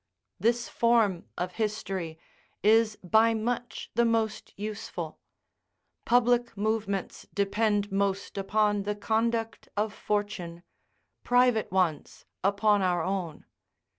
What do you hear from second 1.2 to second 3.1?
of history is